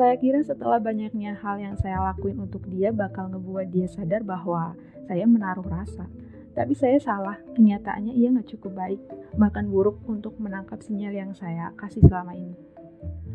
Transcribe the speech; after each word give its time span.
Saya 0.00 0.16
kira 0.16 0.40
setelah 0.40 0.80
banyaknya 0.80 1.36
hal 1.44 1.60
yang 1.60 1.76
saya 1.76 2.00
lakuin 2.00 2.40
untuk 2.40 2.64
dia 2.72 2.88
bakal 2.88 3.28
ngebuat 3.28 3.68
dia 3.68 3.84
sadar 3.84 4.24
bahwa 4.24 4.72
saya 5.04 5.28
menaruh 5.28 5.68
rasa. 5.68 6.08
Tapi 6.56 6.72
saya 6.72 6.96
salah, 6.96 7.36
kenyataannya 7.52 8.16
ia 8.16 8.32
nggak 8.32 8.48
cukup 8.56 8.80
baik, 8.80 8.96
bahkan 9.36 9.68
buruk 9.68 10.00
untuk 10.08 10.40
menangkap 10.40 10.80
sinyal 10.80 11.12
yang 11.12 11.36
saya 11.36 11.76
kasih 11.76 12.00
selama 12.08 12.32
ini. 12.32 12.56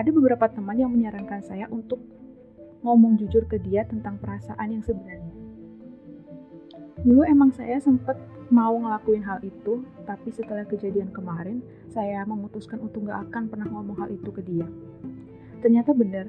Ada 0.00 0.08
beberapa 0.08 0.48
teman 0.48 0.80
yang 0.80 0.88
menyarankan 0.96 1.44
saya 1.44 1.68
untuk 1.68 2.00
ngomong 2.80 3.20
jujur 3.20 3.44
ke 3.44 3.60
dia 3.60 3.84
tentang 3.84 4.16
perasaan 4.16 4.80
yang 4.80 4.80
sebenarnya. 4.80 5.36
Dulu 7.04 7.20
emang 7.28 7.52
saya 7.52 7.76
sempat 7.84 8.16
mau 8.48 8.72
ngelakuin 8.80 9.28
hal 9.28 9.44
itu, 9.44 9.84
tapi 10.08 10.32
setelah 10.32 10.64
kejadian 10.64 11.12
kemarin, 11.12 11.60
saya 11.92 12.24
memutuskan 12.24 12.80
untuk 12.80 13.12
gak 13.12 13.28
akan 13.28 13.44
pernah 13.52 13.68
ngomong 13.68 14.00
hal 14.00 14.08
itu 14.08 14.32
ke 14.32 14.40
dia. 14.40 14.64
Ternyata 15.60 15.96
benar, 15.96 16.28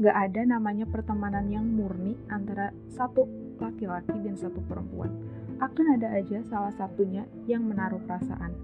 gak 0.00 0.16
ada 0.16 0.48
namanya 0.48 0.88
pertemanan 0.88 1.52
yang 1.52 1.68
murni 1.68 2.16
antara 2.32 2.72
satu 2.88 3.28
laki-laki 3.60 4.16
dan 4.24 4.32
satu 4.32 4.64
perempuan. 4.64 5.12
Akan 5.60 5.92
ada 5.92 6.08
aja 6.16 6.40
salah 6.48 6.72
satunya 6.72 7.28
yang 7.44 7.68
menaruh 7.68 8.00
perasaan. 8.08 8.56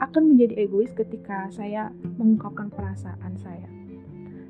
Akan 0.00 0.32
menjadi 0.32 0.64
egois 0.64 0.88
ketika 0.96 1.52
saya 1.52 1.92
mengungkapkan 2.16 2.72
perasaan 2.72 3.36
saya. 3.36 3.68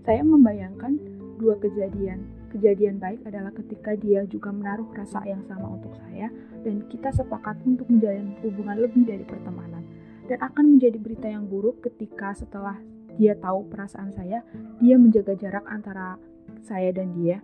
Saya 0.07 0.23
membayangkan 0.23 1.03
dua 1.43 1.59
kejadian. 1.59 2.31
Kejadian 2.55 3.03
baik 3.03 3.27
adalah 3.27 3.51
ketika 3.51 3.99
dia 3.99 4.23
juga 4.31 4.55
menaruh 4.55 4.87
rasa 4.95 5.25
yang 5.27 5.43
sama 5.51 5.83
untuk 5.83 5.99
saya 5.99 6.31
dan 6.63 6.87
kita 6.93 7.11
sepakat 7.11 7.59
untuk 7.67 7.91
menjalin 7.91 8.39
hubungan 8.47 8.79
lebih 8.87 9.03
dari 9.03 9.27
pertemanan. 9.27 9.83
Dan 10.31 10.39
akan 10.39 10.79
menjadi 10.79 11.03
berita 11.03 11.27
yang 11.27 11.51
buruk 11.51 11.83
ketika 11.83 12.31
setelah 12.39 12.79
dia 13.17 13.37
tahu 13.37 13.69
perasaan 13.69 14.13
saya, 14.13 14.45
dia 14.81 14.97
menjaga 14.97 15.37
jarak 15.37 15.65
antara 15.69 16.17
saya 16.65 16.93
dan 16.95 17.13
dia. 17.17 17.41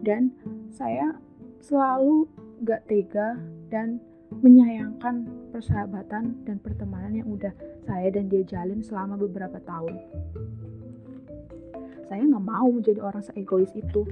Dan 0.00 0.32
saya 0.72 1.16
selalu 1.60 2.28
gak 2.64 2.84
tega 2.88 3.40
dan 3.72 4.00
menyayangkan 4.42 5.26
persahabatan 5.54 6.34
dan 6.44 6.56
pertemanan 6.60 7.14
yang 7.14 7.28
udah 7.30 7.54
saya 7.86 8.10
dan 8.10 8.26
dia 8.26 8.42
jalin 8.42 8.82
selama 8.82 9.14
beberapa 9.14 9.62
tahun. 9.62 9.96
Saya 12.06 12.22
nggak 12.22 12.46
mau 12.46 12.68
menjadi 12.70 13.02
orang 13.02 13.22
seegois 13.22 13.70
itu. 13.74 14.06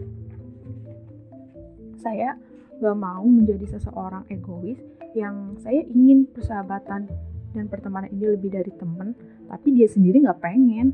Saya 1.98 2.38
nggak 2.82 2.98
mau 2.98 3.26
menjadi 3.26 3.78
seseorang 3.78 4.26
egois 4.30 4.78
yang 5.14 5.54
saya 5.62 5.82
ingin 5.86 6.26
persahabatan 6.26 7.06
dan 7.54 7.70
pertemanan 7.70 8.10
ini 8.10 8.34
lebih 8.34 8.50
dari 8.50 8.74
teman, 8.74 9.14
tapi 9.46 9.72
dia 9.72 9.86
sendiri 9.86 10.26
nggak 10.26 10.42
pengen. 10.42 10.92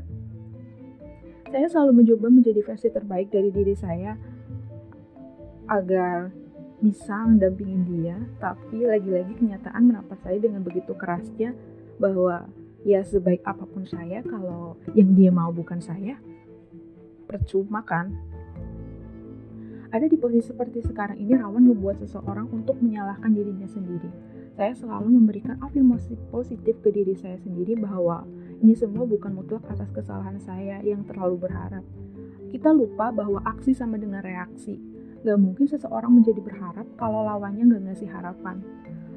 Saya 1.51 1.67
selalu 1.67 2.05
mencoba 2.05 2.31
menjadi 2.31 2.61
versi 2.63 2.87
terbaik 2.87 3.33
dari 3.33 3.51
diri 3.51 3.75
saya 3.75 4.15
agar 5.67 6.31
bisa 6.79 7.27
mendampingin 7.27 7.83
dia, 7.89 8.17
tapi 8.39 8.85
lagi-lagi 8.85 9.35
kenyataan 9.37 9.91
menampak 9.91 10.17
saya 10.23 10.37
dengan 10.39 10.63
begitu 10.63 10.95
kerasnya 10.95 11.53
bahwa 12.01 12.47
ya 12.81 13.05
sebaik 13.05 13.45
apa 13.45 13.65
pun 13.69 13.85
saya 13.85 14.25
kalau 14.25 14.79
yang 14.97 15.13
dia 15.13 15.29
mau 15.29 15.53
bukan 15.53 15.77
saya, 15.77 16.17
percuma 17.29 17.85
kan? 17.85 18.13
Ada 19.91 20.07
di 20.07 20.15
posisi 20.15 20.55
seperti 20.55 20.79
sekarang 20.87 21.19
ini 21.19 21.35
rawan 21.35 21.67
membuat 21.67 21.99
seseorang 21.99 22.47
untuk 22.51 22.79
menyalahkan 22.79 23.35
dirinya 23.35 23.67
sendiri 23.67 24.07
saya 24.51 24.75
selalu 24.75 25.15
memberikan 25.15 25.55
afirmasi 25.63 26.19
positif 26.27 26.75
ke 26.83 26.91
diri 26.91 27.15
saya 27.15 27.39
sendiri 27.39 27.79
bahwa 27.79 28.27
ini 28.59 28.75
semua 28.75 29.07
bukan 29.07 29.31
mutlak 29.31 29.63
atas 29.71 29.87
kesalahan 29.95 30.37
saya 30.43 30.83
yang 30.83 31.07
terlalu 31.07 31.47
berharap. 31.47 31.81
Kita 32.51 32.75
lupa 32.75 33.15
bahwa 33.15 33.39
aksi 33.47 33.71
sama 33.71 33.95
dengan 33.95 34.19
reaksi. 34.19 34.75
Gak 35.23 35.39
mungkin 35.39 35.65
seseorang 35.65 36.13
menjadi 36.13 36.43
berharap 36.43 36.83
kalau 36.99 37.23
lawannya 37.23 37.63
gak 37.73 37.83
ngasih 37.89 38.09
harapan. 38.11 38.59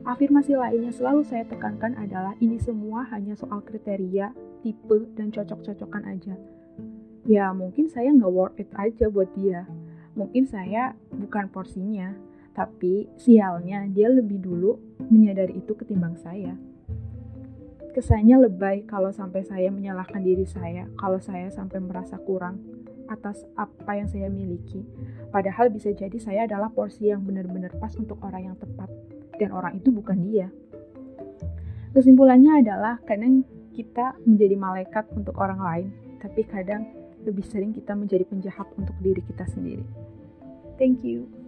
Afirmasi 0.04 0.54
lainnya 0.54 0.93
selalu 0.93 1.25
saya 1.28 1.48
tekankan 1.48 1.93
adalah 1.98 2.32
ini 2.38 2.60
semua 2.60 3.09
hanya 3.10 3.37
soal 3.37 3.65
kriteria, 3.65 4.32
tipe, 4.65 5.12
dan 5.12 5.28
cocok-cocokan 5.28 6.04
aja. 6.09 6.37
Ya 7.25 7.53
mungkin 7.56 7.88
saya 7.88 8.12
nggak 8.12 8.32
worth 8.32 8.60
it 8.60 8.69
aja 8.77 9.09
buat 9.09 9.32
dia. 9.32 9.65
Mungkin 10.14 10.47
saya 10.47 10.94
bukan 11.10 11.50
porsinya 11.50 12.14
tapi 12.54 13.10
sialnya 13.19 13.82
dia 13.91 14.06
lebih 14.06 14.38
dulu 14.38 14.78
menyadari 15.10 15.58
itu 15.58 15.75
ketimbang 15.75 16.14
saya. 16.22 16.54
Kesannya 17.94 18.47
lebay 18.47 18.86
kalau 18.86 19.10
sampai 19.10 19.47
saya 19.47 19.70
menyalahkan 19.70 20.22
diri 20.22 20.47
saya, 20.47 20.86
kalau 20.98 21.19
saya 21.22 21.50
sampai 21.50 21.78
merasa 21.78 22.19
kurang 22.19 22.58
atas 23.06 23.47
apa 23.54 23.98
yang 23.98 24.10
saya 24.10 24.26
miliki. 24.30 24.82
Padahal 25.30 25.70
bisa 25.70 25.94
jadi 25.94 26.19
saya 26.19 26.47
adalah 26.47 26.70
porsi 26.74 27.10
yang 27.10 27.22
benar-benar 27.22 27.74
pas 27.78 27.94
untuk 27.94 28.19
orang 28.22 28.50
yang 28.50 28.56
tepat, 28.58 28.91
dan 29.38 29.50
orang 29.54 29.78
itu 29.78 29.94
bukan 29.94 30.19
dia. 30.26 30.50
Kesimpulannya 31.94 32.66
adalah 32.66 32.98
kadang 33.06 33.47
kita 33.74 34.19
menjadi 34.26 34.58
malaikat 34.58 35.06
untuk 35.14 35.38
orang 35.38 35.60
lain, 35.62 35.88
tapi 36.19 36.42
kadang 36.47 36.86
lebih 37.24 37.44
sering 37.48 37.72
kita 37.72 37.96
menjadi 37.96 38.28
penjahat 38.28 38.68
untuk 38.76 38.94
diri 39.00 39.24
kita 39.24 39.48
sendiri. 39.48 39.84
Thank 40.76 41.02
you. 41.02 41.44